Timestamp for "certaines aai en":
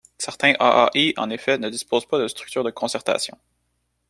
0.17-1.29